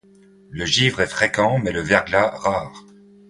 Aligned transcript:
Le 0.49 0.65
givre 0.65 1.01
est 1.01 1.05
fréquent 1.07 1.59
mais 1.59 1.71
le 1.71 1.81
verglas 1.81 2.31
rare. 2.31 2.73